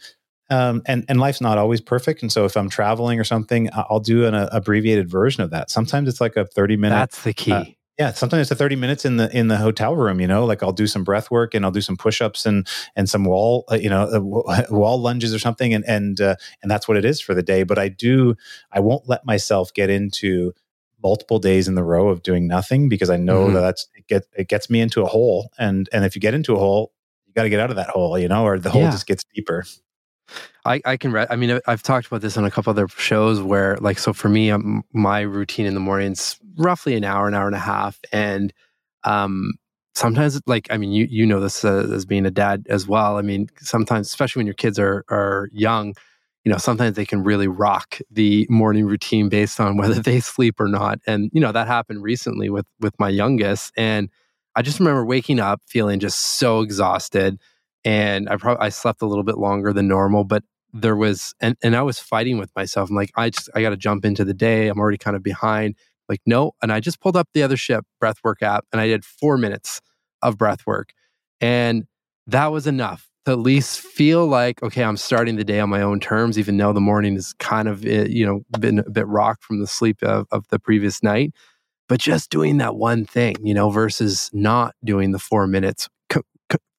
[0.49, 4.01] um, and and life's not always perfect, and so if I'm traveling or something, I'll
[4.01, 5.71] do an uh, abbreviated version of that.
[5.71, 6.95] Sometimes it's like a 30 minute.
[6.95, 7.53] That's the key.
[7.53, 7.65] Uh,
[7.98, 10.72] yeah, sometimes it's 30 minutes in the in the hotel room, you know, like I'll
[10.72, 13.88] do some breath work and I'll do some push-ups and and some wall, uh, you
[13.88, 17.35] know, uh, wall lunges or something and and uh, and that's what it is for
[17.35, 18.37] the day, but I do
[18.70, 20.52] I won't let myself get into
[21.02, 23.54] multiple days in the row of doing nothing because I know mm-hmm.
[23.54, 26.35] that that's it, get, it gets me into a hole and and if you get
[26.35, 26.92] into a hole,
[27.26, 28.90] you got to get out of that hole, you know, or the hole yeah.
[28.90, 29.64] just gets deeper.
[30.66, 33.40] I, I can, re- I mean, I've talked about this on a couple other shows
[33.40, 37.35] where, like, so for me, um, my routine in the mornings roughly an hour, an
[37.35, 38.52] hour and a half, and
[39.05, 39.52] um,
[39.94, 43.16] sometimes, like, I mean, you you know this uh, as being a dad as well.
[43.16, 45.94] I mean, sometimes, especially when your kids are are young,
[46.44, 50.61] you know, sometimes they can really rock the morning routine based on whether they sleep
[50.61, 50.98] or not.
[51.07, 54.11] And you know, that happened recently with with my youngest, and
[54.57, 57.38] I just remember waking up feeling just so exhausted
[57.85, 60.42] and I probably I slept a little bit longer than normal, but
[60.81, 62.91] there was and and I was fighting with myself.
[62.91, 64.69] I'm like, I just I got to jump into the day.
[64.69, 65.77] I'm already kind of behind.
[66.09, 69.37] Like no, and I just pulled up the Othership breathwork app and I did four
[69.37, 69.81] minutes
[70.23, 70.91] of breath work,
[71.41, 71.85] and
[72.27, 75.83] that was enough to at least feel like okay i'm starting the day on my
[75.83, 79.07] own terms even though the morning is kind of eh, you know been a bit
[79.09, 81.33] rocked from the sleep of, of the previous night
[81.89, 85.89] but just doing that one thing you know versus not doing the four minutes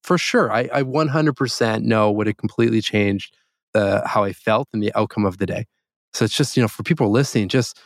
[0.08, 3.36] for sure I, I 100% know would have completely changed
[3.78, 5.66] the how i felt and the outcome of the day.
[6.14, 7.80] So it's just you know for people listening just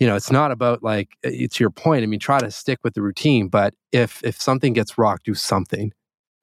[0.00, 2.78] you know it's not about like eh, to your point i mean try to stick
[2.82, 5.92] with the routine but if if something gets rocked do something.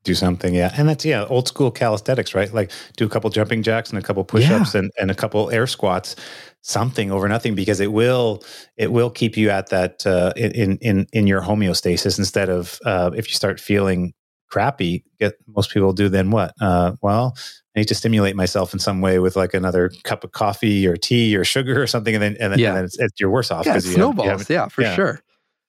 [0.06, 0.72] Do something yeah.
[0.78, 2.54] And that's yeah old school calisthenics right?
[2.54, 4.80] Like do a couple jumping jacks and a couple push-ups yeah.
[4.80, 6.16] and, and a couple air squats
[6.62, 8.42] something over nothing because it will
[8.78, 13.12] it will keep you at that uh, in in in your homeostasis instead of uh,
[13.14, 14.14] if you start feeling
[14.50, 16.54] crappy get most people do then what?
[16.62, 17.36] Uh, well
[17.76, 20.96] i need to stimulate myself in some way with like another cup of coffee or
[20.96, 22.70] tea or sugar or something and then and then, yeah.
[22.70, 24.96] and then it's, it's, you're worse off yeah, snowballs yeah for yeah.
[24.96, 25.22] sure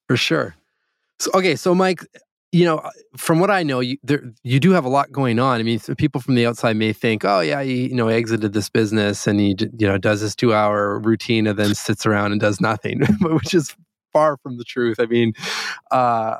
[0.06, 0.54] for sure
[1.18, 2.04] so okay so mike
[2.52, 2.82] you know,
[3.16, 5.60] from what I know, you there, you do have a lot going on.
[5.60, 8.68] I mean, people from the outside may think, "Oh, yeah, he you know exited this
[8.68, 12.40] business and he you know does his two hour routine and then sits around and
[12.40, 13.74] does nothing," which is
[14.12, 14.98] far from the truth.
[14.98, 15.32] I mean,
[15.92, 16.38] uh,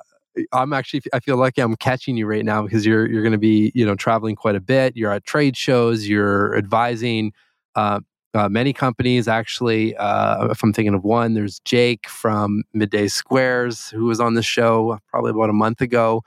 [0.52, 3.38] I'm actually I feel lucky I'm catching you right now because you're you're going to
[3.38, 4.96] be you know traveling quite a bit.
[4.96, 6.06] You're at trade shows.
[6.08, 7.32] You're advising.
[7.74, 8.00] Uh,
[8.34, 13.88] uh, many companies actually uh, if i'm thinking of one there's jake from midday squares
[13.88, 16.22] who was on the show probably about a month ago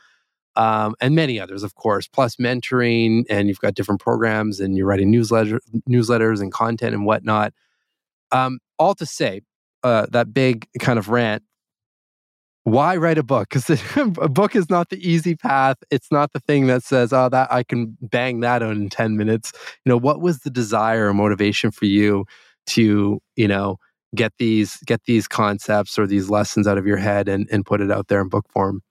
[0.55, 4.85] um, and many others of course plus mentoring and you've got different programs and you're
[4.85, 7.53] writing newsletter newsletters and content and whatnot
[8.33, 9.41] um, all to say
[9.83, 11.43] uh, that big kind of rant
[12.63, 13.49] why write a book?
[13.49, 15.77] Because a book is not the easy path.
[15.91, 19.17] It's not the thing that says, "Oh, that I can bang that out in ten
[19.17, 19.51] minutes."
[19.85, 22.25] You know, what was the desire or motivation for you
[22.67, 23.77] to, you know,
[24.15, 27.81] get these get these concepts or these lessons out of your head and and put
[27.81, 28.81] it out there in book form?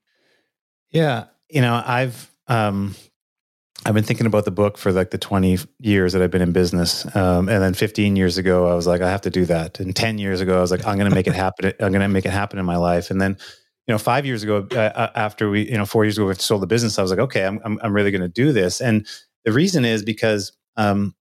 [0.91, 2.95] Yeah, you know, I've um,
[3.87, 6.53] I've been thinking about the book for like the 20 years that I've been in
[6.53, 7.05] business.
[7.17, 9.81] Um, and then 15 years ago, I was like, I have to do that.
[9.81, 11.73] And 10 years ago, I was like, I'm going to make it happen.
[11.81, 13.11] I'm going to make it happen in my life.
[13.11, 13.37] And then
[13.87, 16.35] you know, five years ago, uh, uh, after we, you know, four years ago, we
[16.35, 18.81] sold the business, I was like, okay, I'm, I'm, I'm really going to do this.
[18.81, 19.07] And
[19.45, 21.15] the reason is because, um,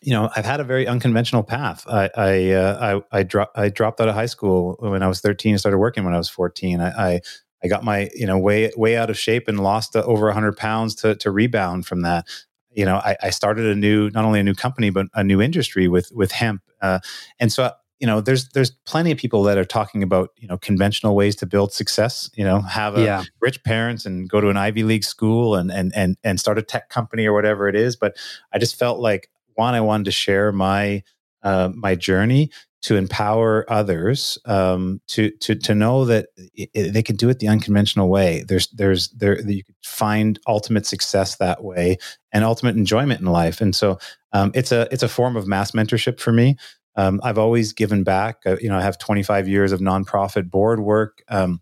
[0.00, 1.84] you know, I've had a very unconventional path.
[1.88, 5.52] I, I, uh, I, I, I dropped out of high school when I was 13
[5.52, 6.80] and started working when I was 14.
[6.80, 7.20] I, I,
[7.64, 10.56] I got my, you know, way, way out of shape and lost uh, over hundred
[10.56, 12.26] pounds to, to rebound from that.
[12.70, 15.40] You know, I, I, started a new, not only a new company, but a new
[15.40, 16.60] industry with, with hemp.
[16.82, 17.00] Uh,
[17.40, 20.58] and so you know there's there's plenty of people that are talking about you know
[20.58, 23.24] conventional ways to build success you know have a yeah.
[23.40, 26.62] rich parents and go to an ivy league school and and and and start a
[26.62, 28.16] tech company or whatever it is but
[28.52, 31.02] i just felt like one i wanted to share my
[31.42, 32.50] uh, my journey
[32.86, 37.48] to empower others um, to to to know that it, they can do it the
[37.48, 38.44] unconventional way.
[38.46, 41.98] There's there's there you could find ultimate success that way
[42.32, 43.60] and ultimate enjoyment in life.
[43.60, 43.98] And so
[44.32, 46.56] um, it's a it's a form of mass mentorship for me.
[46.96, 48.38] Um, I've always given back.
[48.46, 51.22] Uh, you know, I have 25 years of nonprofit board work.
[51.28, 51.60] Um,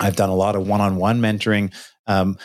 [0.00, 1.72] I've done a lot of one-on-one mentoring.
[2.06, 2.38] Um,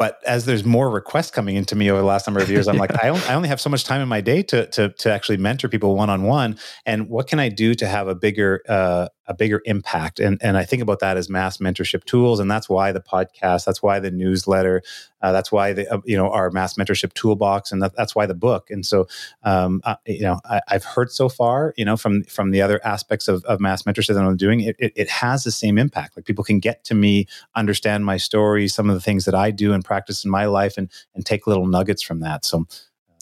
[0.00, 2.76] but as there's more requests coming into me over the last number of years, I'm
[2.76, 2.80] yeah.
[2.80, 5.12] like, I only, I only have so much time in my day to to to
[5.12, 6.58] actually mentor people one on one.
[6.86, 10.20] And what can I do to have a bigger uh, a bigger impact?
[10.20, 13.64] And and I think about that as mass mentorship tools, and that's why the podcast,
[13.64, 14.82] that's why the newsletter,
[15.22, 18.26] uh, that's why the uh, you know our mass mentorship toolbox, and that, that's why
[18.26, 18.70] the book.
[18.70, 19.06] And so,
[19.44, 22.80] um, uh, you know, I, have heard so far, you know, from from the other
[22.84, 26.16] aspects of, of mass mentorship that I'm doing, it, it, it has the same impact.
[26.16, 29.52] Like people can get to me, understand my story, some of the things that I
[29.52, 32.44] do and practice in my life, and and take little nuggets from that.
[32.44, 32.66] So,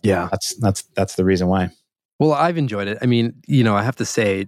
[0.02, 1.70] yeah, that's that's that's the reason why.
[2.18, 2.98] Well, I've enjoyed it.
[3.00, 4.46] I mean, you know, I have to say,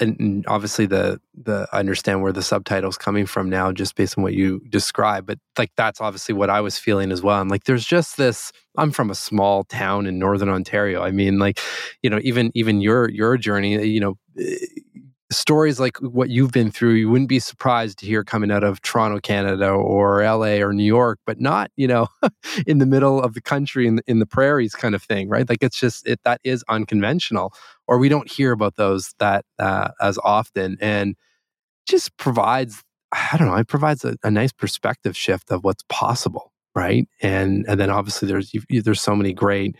[0.00, 4.24] and obviously the the I understand where the subtitles coming from now just based on
[4.24, 7.40] what you describe but like that's obviously what I was feeling as well.
[7.40, 11.02] I'm like there's just this I'm from a small town in northern Ontario.
[11.02, 11.60] I mean like
[12.02, 14.56] you know even even your your journey you know eh,
[15.30, 18.82] stories like what you've been through, you wouldn't be surprised to hear coming out of
[18.82, 22.08] Toronto, Canada, or LA or New York, but not, you know,
[22.66, 25.48] in the middle of the country in, in the prairies kind of thing, right?
[25.48, 27.52] Like it's just, it, that is unconventional,
[27.86, 30.76] or we don't hear about those that uh, as often.
[30.80, 31.14] And
[31.86, 36.52] just provides, I don't know, it provides a, a nice perspective shift of what's possible,
[36.74, 37.08] right?
[37.22, 39.76] And, and then obviously there's, there's so many great,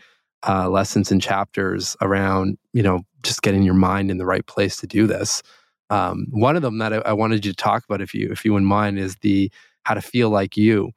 [0.47, 4.77] uh, lessons and chapters around you know just getting your mind in the right place
[4.77, 5.43] to do this.
[5.89, 8.45] Um, one of them that I, I, wanted you to talk about, if you if
[8.45, 9.51] you wouldn't mind, is the
[9.83, 10.91] how to feel like you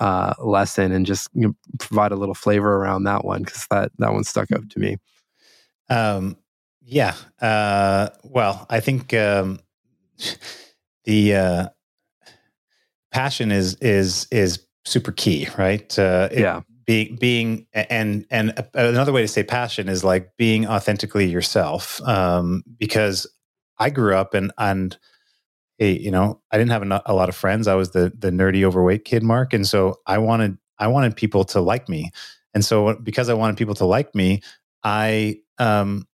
[0.00, 3.92] uh, lesson, and just you know, provide a little flavor around that one because that
[3.98, 4.96] that one stuck out to me.
[5.88, 6.36] Um,
[6.82, 7.14] yeah.
[7.40, 9.60] Uh, well, I think um,
[11.04, 11.68] the uh,
[13.12, 15.96] passion is is is super key, right?
[15.98, 16.62] Uh, yeah.
[16.90, 22.00] Being being and and another way to say passion is like being authentically yourself.
[22.02, 23.28] Um, because
[23.78, 24.98] I grew up and and
[25.78, 27.68] hey, you know, I didn't have a, lot of friends.
[27.68, 31.44] I was the the nerdy overweight kid, Marc, and so I wanted I wanted people
[31.44, 32.10] to like me,
[32.54, 34.42] and so because I wanted people to like me,
[34.82, 36.08] I um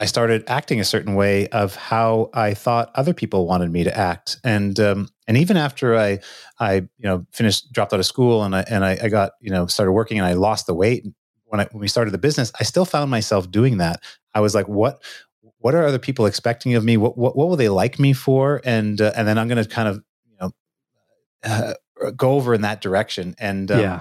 [0.00, 3.96] I started acting a certain way of how I thought other people wanted me to
[3.96, 6.20] act, and um, and even after I
[6.58, 9.50] I you know finished dropped out of school and I and I, I got you
[9.50, 11.06] know started working and I lost the weight
[11.54, 14.02] when I when we started the business, I still found myself doing that.
[14.34, 15.02] I was like, what
[15.58, 16.96] what are other people expecting of me?
[16.96, 18.60] What what, what will they like me for?
[18.64, 20.50] And uh, and then I'm going to kind of you know
[21.44, 21.74] uh,
[22.16, 23.36] go over in that direction.
[23.38, 24.00] And um, yeah.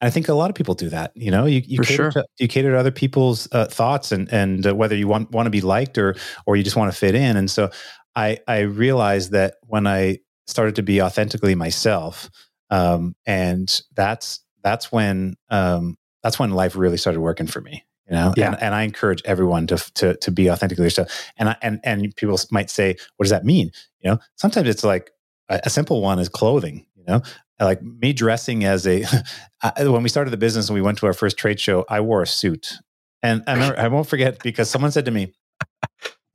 [0.00, 1.12] And I think a lot of people do that.
[1.14, 2.22] You know, you, you cater sure.
[2.22, 5.46] to, you cater to other people's uh, thoughts and and uh, whether you want want
[5.46, 6.14] to be liked or
[6.46, 7.36] or you just want to fit in.
[7.36, 7.70] And so
[8.16, 12.30] I I realized that when I started to be authentically myself,
[12.70, 17.84] um, and that's that's when um, that's when life really started working for me.
[18.06, 18.48] You know, Yeah.
[18.48, 21.30] and, and I encourage everyone to to to be authentically yourself.
[21.36, 23.70] And I, and and people might say, what does that mean?
[24.00, 25.12] You know, sometimes it's like
[25.48, 26.86] a, a simple one is clothing.
[26.96, 27.22] You know,
[27.64, 29.04] like me dressing as a
[29.78, 32.22] when we started the business and we went to our first trade show, I wore
[32.22, 32.78] a suit,
[33.22, 35.32] and I remember, I won't forget because someone said to me,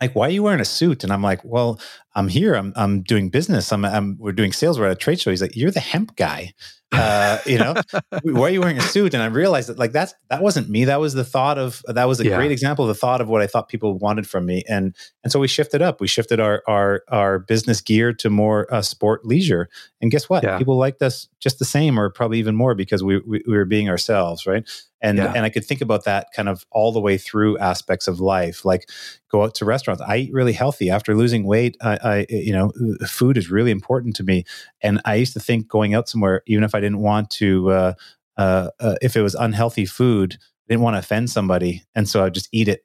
[0.02, 1.80] like, "Why are you wearing a suit?" And I'm like, "Well,
[2.16, 2.54] I'm here.
[2.56, 3.72] I'm I'm doing business.
[3.72, 4.80] I'm, I'm we're doing sales.
[4.80, 6.54] We're at a trade show." He's like, "You're the hemp guy."
[6.92, 7.74] Uh, you know,
[8.24, 9.14] why are you wearing a suit?
[9.14, 10.86] And I realized that like that's that wasn't me.
[10.86, 12.38] That was the thought of that was a Yeah.
[12.38, 14.64] great example of the thought of what I thought people wanted from me.
[14.70, 16.00] And and so we shifted up.
[16.00, 19.68] We shifted our our our business gear to more uh, sport leisure.
[20.00, 20.44] And guess what?
[20.44, 20.58] Yeah.
[20.58, 23.66] People liked us just the same, or probably even more, because we we, we were
[23.66, 24.64] being ourselves, right?
[25.06, 25.34] And Yeah.
[25.36, 28.66] and I could think about that kind of all the way through aspects of life,
[28.66, 28.90] like
[29.32, 30.02] go out to restaurants.
[30.02, 31.78] I eat really healthy after losing weight.
[31.82, 32.72] I, I you know,
[33.08, 34.44] food is really important to me.
[34.82, 37.94] And I used to think going out somewhere, even if I didn't want to, uh,
[38.38, 42.26] uh, uh, if it was unhealthy food, I didn't want to offend somebody, and so
[42.26, 42.84] I'd just eat it,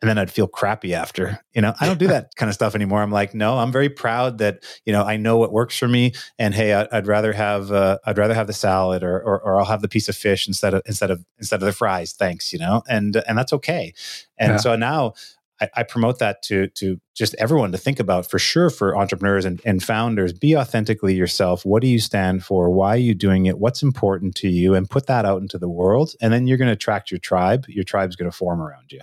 [0.00, 1.40] and then I'd feel crappy after.
[1.54, 3.02] You know, I don't do that kind of stuff anymore.
[3.02, 6.12] I'm like, no, I'm very proud that you know I know what works for me,
[6.38, 9.58] and hey, I, I'd rather have uh, I'd rather have the salad, or, or or
[9.58, 12.12] I'll have the piece of fish instead of instead of instead of the fries.
[12.12, 13.92] Thanks, you know, and and that's okay.
[14.38, 14.56] And Yeah.
[14.58, 15.14] so now
[15.60, 19.44] I, I promote that to to just everyone to think about for sure for entrepreneurs
[19.44, 20.32] and, and founders.
[20.32, 21.64] Be authentically yourself.
[21.66, 22.70] What do you stand for?
[22.70, 23.58] Why are you doing it?
[23.58, 24.76] What's important to you?
[24.76, 26.12] And put that out into the world.
[26.20, 27.64] And then you're going to attract your tribe.
[27.66, 29.00] Your tribe's going to form around you.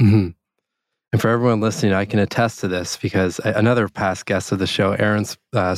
[0.00, 0.34] Mhm.
[1.12, 4.66] And for everyone listening, I can attest to this because another past guest of the
[4.66, 5.74] show, Aaron uh,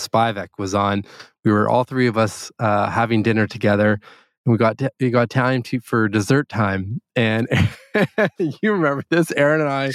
[0.59, 1.05] was on.
[1.45, 4.01] We were all three of us uh, having dinner together,
[4.45, 7.01] and we got t- we got time for dessert time.
[7.15, 7.47] And
[8.39, 9.31] you remember this?
[9.33, 9.93] Aaron and I,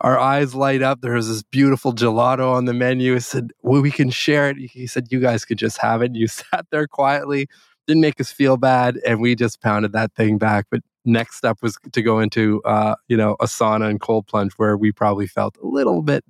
[0.00, 1.02] our eyes light up.
[1.02, 3.12] There was this beautiful gelato on the menu.
[3.12, 6.14] He said, "Well, we can share it." He said, "You guys could just have it."
[6.14, 7.46] You sat there quietly,
[7.86, 10.64] didn't make us feel bad, and we just pounded that thing back.
[10.70, 14.52] But next step was to go into uh, you know a sauna and cold plunge
[14.58, 16.24] where we probably felt a little bit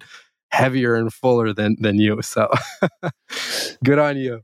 [0.51, 2.49] heavier and fuller than than you so
[3.85, 4.41] good on you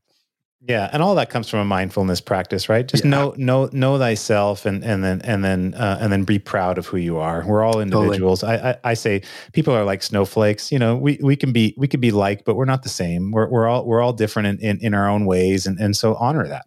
[0.66, 2.88] Yeah, and all that comes from a mindfulness practice, right?
[2.88, 3.11] Just Yeah.
[3.11, 6.87] know know know thyself, and and then and then uh, and then be proud of
[6.87, 7.44] who you are.
[7.47, 8.42] We're all individuals.
[8.42, 10.73] I, I I say people are like snowflakes.
[10.73, 13.31] You know, we we can be we can be like, but we're not the same.
[13.31, 16.14] We're we're all we're all different in in, in our own ways, and and so
[16.14, 16.64] honor that.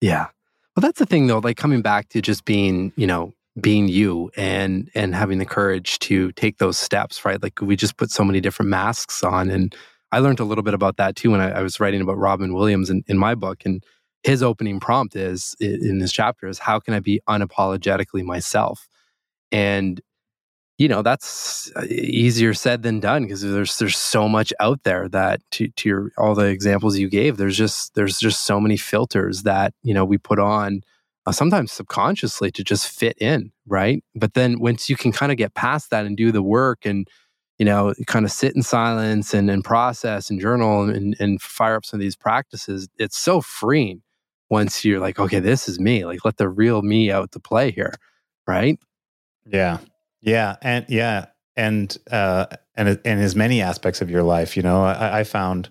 [0.00, 0.26] yeah
[0.78, 4.30] well that's the thing though like coming back to just being you know being you
[4.36, 7.42] and and having the courage to take those steps right?
[7.42, 9.74] Like we just put so many different masks on and
[10.12, 12.54] i learned a little bit about that too when i, I was writing about robin
[12.54, 13.82] williams in, in my book and
[14.22, 18.88] his opening prompt is in this chapter is how can i be unapologetically myself?
[19.50, 20.00] And
[20.78, 25.08] you know that's uh, easier said than done because there's there's so much out there
[25.08, 28.76] that to to your all the examples you gave there's just there's just so many
[28.76, 30.80] filters that you know we put on
[31.26, 34.02] uh, sometimes subconsciously to just fit in right?
[34.14, 37.06] But then once you can kind of get past that and do the work and
[37.58, 41.76] you know kind of sit in silence and, and process and journal and, and fire
[41.76, 44.02] up some of these practices it's so freeing
[44.50, 47.70] once you're like okay this is me like let the real me out to play
[47.70, 47.94] here
[48.46, 48.78] right?
[49.46, 49.78] Yeah,
[50.20, 51.26] yeah, and yeah,
[51.56, 54.56] and uh, and and as many aspects of your life.
[54.56, 55.68] You know, I, I found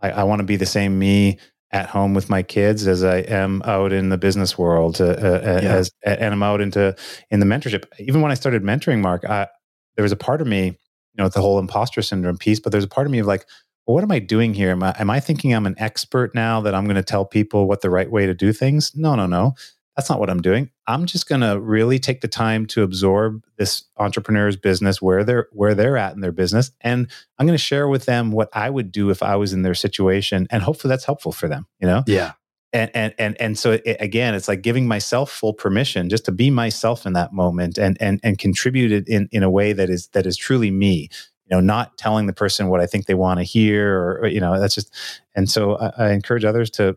[0.00, 1.38] I, I want to be the same me
[1.70, 5.60] at home with my kids as I am out in the business world, uh, uh,
[5.62, 5.74] Yeah.
[5.76, 6.94] as and I'm out into
[7.30, 7.84] in the mentorship.
[7.98, 9.48] Even when I started mentoring, Marc, I,
[9.96, 10.76] there was a part of me, you
[11.16, 13.46] know, the whole imposter syndrome piece, but there's a part of me of like.
[13.84, 14.70] Well, what am I doing here?
[14.70, 17.66] Am I, am I thinking I'm an expert now that I'm going to tell people
[17.66, 18.92] what the right way to do things?
[18.94, 19.54] No, no, no
[19.96, 20.70] that's not what I'm doing.
[20.86, 25.48] I'm just going to really take the time to absorb this entrepreneur's business where they're
[25.52, 28.70] where they're at in their business and I'm going to share with them what I
[28.70, 31.86] would do if I was in their situation and hopefully that's helpful for them, you
[31.86, 32.04] know?
[32.06, 32.32] yeah
[32.72, 36.32] and and and and so it, again it's like giving myself full permission just to
[36.32, 39.90] be myself in that moment and and and contribute it in in a way that
[39.90, 41.08] is that is truly me
[41.46, 44.40] you know not telling the person what i think they want to hear or, you
[44.40, 44.92] know that's just
[45.34, 46.96] and so I, I, encourage others to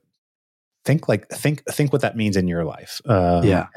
[0.86, 3.68] think like think think what that means in your life um, yeah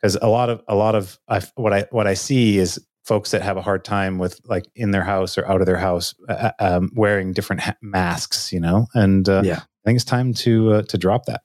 [0.00, 3.30] because a lot of a lot of I, what i what i see is folks
[3.32, 6.14] that have a hard time with like in their house or out of their house
[6.28, 10.34] uh, uh um, wearing different ha- masks you know and uh, yeah think it's time
[10.34, 11.42] to uh, to drop that.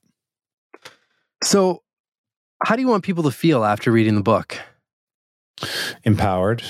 [1.42, 1.82] So,
[2.64, 4.58] how do you want people to feel after reading the book?
[6.04, 6.62] Empowered,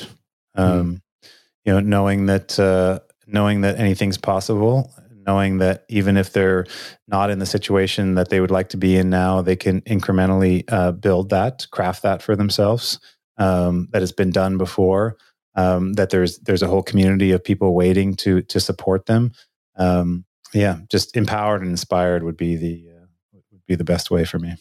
[0.55, 1.29] um, mm.
[1.65, 4.93] you know, knowing that uh, knowing that anything's possible,
[5.27, 6.67] knowing that even if they're
[7.09, 10.65] not in the situation that they would like to be in now, they can incrementally
[10.69, 12.99] uh, build that, craft that for themselves.
[13.37, 15.17] Um, that has been done before.
[15.57, 19.33] Um, that there's there's a whole community of people waiting to to support them.
[19.77, 23.07] Um, yeah, just empowered and inspired would be the uh,
[23.51, 24.55] would be the best way for me.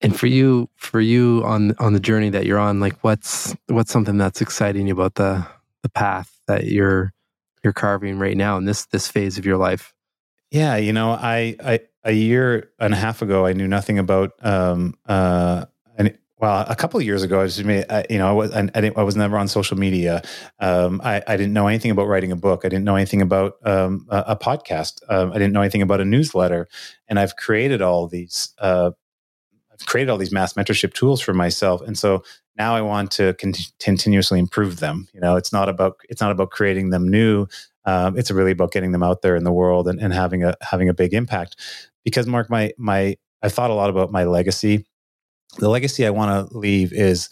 [0.00, 3.92] And for you, for you on on the journey that you're on, like what's what's
[3.92, 5.46] something that's exciting about the
[5.82, 7.12] the path that you're
[7.68, 9.92] you're carving right now in this this phase of your life?
[10.50, 14.32] Yeah, you know, I I a year and a half ago, I knew nothing about
[14.40, 15.66] um uh
[15.98, 18.70] and well, a couple of years ago, I was, I, you know, I was, I,
[18.72, 20.22] I, I, was never on social media.
[20.60, 22.64] Um, I, I, didn't know anything about writing a book.
[22.64, 25.02] I didn't know anything about um, a, a, podcast.
[25.08, 26.68] Um, I didn't know anything about a newsletter.
[27.08, 28.92] And I've created all these, uh,
[29.72, 31.80] I've created all these mass mentorship tools for myself.
[31.80, 32.22] And so
[32.58, 35.08] now I want to con- continuously improve them.
[35.14, 37.46] You know, it's not about, it's not about creating them new.
[37.84, 40.54] Um, it's really about getting them out there in the world and, and having a,
[40.60, 41.56] having a big impact
[42.04, 44.84] because Marc, my, my, I thought a lot about my legacy
[45.56, 47.28] the legacy I want to leave is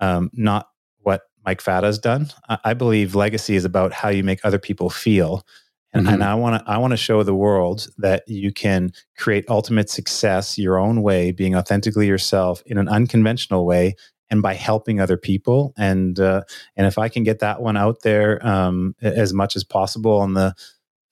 [0.00, 0.68] um, not
[1.00, 2.30] what Mike Fata has done.
[2.48, 5.46] I, I, believe legacy is about how you make other people feel.
[5.92, 6.14] And, mm-hmm.
[6.14, 9.90] and I want to I want to show the world that you can create ultimate
[9.90, 13.96] success your own way, being authentically yourself in an unconventional way,
[14.30, 15.72] and by helping other people.
[15.76, 16.42] And uh,
[16.76, 20.34] and if I can get that one out there um, as much as possible on
[20.34, 20.54] the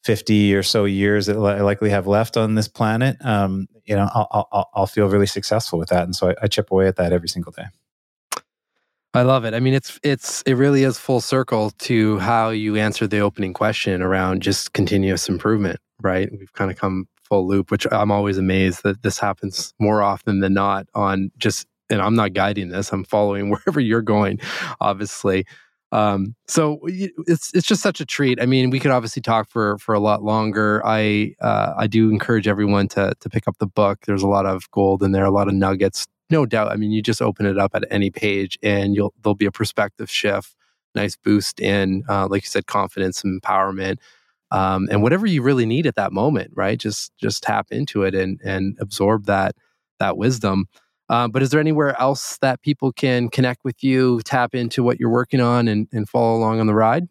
[0.04, 4.08] 50 or so years that I likely have left on this planet, um, you know,
[4.14, 6.04] I'll, I'll, I'll, feel really successful with that.
[6.04, 7.64] And so I, I, chip away at that every single day.
[9.12, 9.54] I love it.
[9.54, 13.52] I mean, it's, it's, it really is full circle to how you answered the opening
[13.52, 16.30] question around just continuous improvement, right?
[16.30, 20.40] We've kind of come full loop, which I'm always amazed that this happens more often
[20.40, 24.40] than not on just, and I'm not guiding this, I'm following wherever you're going,
[24.80, 25.46] obviously.
[25.90, 28.40] Um, so it's it's just such a treat.
[28.42, 30.82] I mean, we could obviously talk for for a lot longer.
[30.84, 34.00] I uh, I do encourage everyone to to pick up the book.
[34.06, 36.70] There's a lot of gold in there, a lot of nuggets, no doubt.
[36.70, 39.52] I mean, you just open it up at any page, and you'll there'll be a
[39.52, 40.54] perspective shift,
[40.94, 43.96] nice boost in, uh, like you said, confidence and empowerment.
[44.50, 46.78] Um, and whatever you really need at that moment, right?
[46.78, 49.56] Just just tap into it and and absorb that
[50.00, 50.66] that wisdom.
[51.08, 55.00] Uh, but is there anywhere else that people can connect with you, tap into what
[55.00, 57.08] you're working on, and, and follow along on the ride?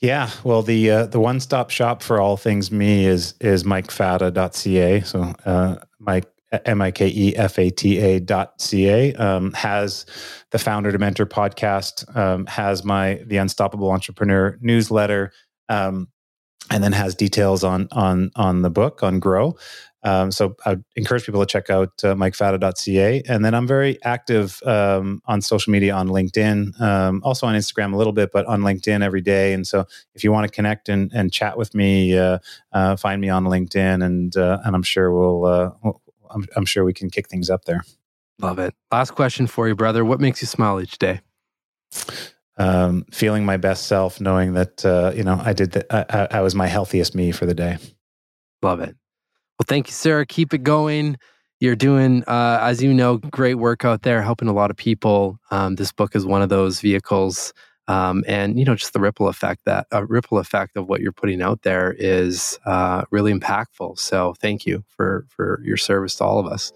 [0.00, 5.00] Yeah, well, the uh, the one stop shop for all things me is is mikefata.ca.
[5.02, 6.26] So uh, Mike
[6.64, 10.06] M I K E F A T A dot C A um, has
[10.50, 15.32] the Founder to Mentor podcast, um, has my the Unstoppable Entrepreneur newsletter,
[15.68, 16.08] um,
[16.70, 19.56] and then has details on on on the book on Grow.
[20.02, 23.22] Um, so I encourage people to check out uh, mikefata.ca.
[23.28, 27.92] And then I'm very active um, on social media on LinkedIn, um, also on Instagram
[27.92, 29.52] a little bit, but on LinkedIn every day.
[29.52, 32.38] And so if you want to connect and, and chat with me, uh,
[32.72, 35.70] uh, find me on LinkedIn, and uh, and I'm sure we'll, uh,
[36.30, 37.84] I'm, I'm sure we can kick things up there.
[38.40, 38.74] Love it.
[38.90, 40.02] Last question for you, brother.
[40.02, 41.20] What makes you smile each day?
[42.60, 45.86] Um, feeling my best self, knowing that uh, you know I did that.
[45.90, 47.78] I, I was my healthiest me for the day.
[48.62, 48.94] Love it.
[49.58, 50.26] Well, thank you, Sarah.
[50.26, 51.16] Keep it going.
[51.58, 55.38] You're doing, uh, as you know, great work out there, helping a lot of people.
[55.50, 57.54] Um, this book is one of those vehicles,
[57.88, 61.00] um, and you know, just the ripple effect that a uh, ripple effect of what
[61.00, 63.98] you're putting out there is uh, really impactful.
[63.98, 66.72] So, thank you for for your service to all of us.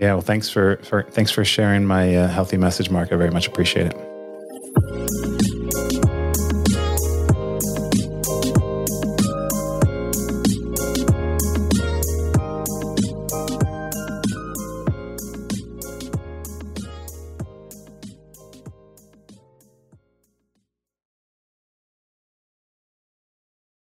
[0.00, 3.12] Yeah, well, thanks for, for thanks for sharing my uh, healthy message, Marc.
[3.12, 5.17] I very much appreciate it.